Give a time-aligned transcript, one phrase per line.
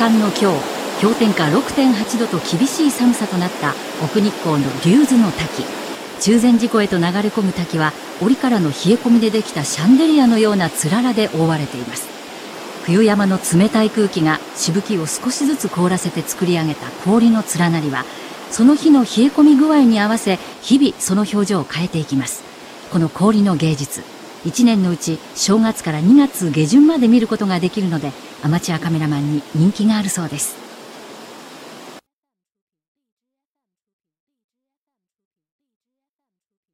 [0.00, 5.62] 寒の今日氷点下6.8度と厳しい寒さとなった奥日光の竜頭の滝。
[6.22, 7.92] 中禅寺湖へと流れ込む滝は
[8.22, 12.08] 折からの冷え込みでできたシャンデリアのようなつららで覆われています。
[12.84, 18.06] 冬山の冷たい空気がしぶきを少しずつ凍らせて作り上げた氷の連なりは
[18.50, 22.42] その日の冷え込み具合に合わせ日々その表情を変えていきます。
[22.90, 24.02] この氷の芸術
[24.44, 28.10] 1年のうち正月から2月下旬まで見ることができるので
[28.42, 30.69] アマチュアカメラマンに人気があるそうです。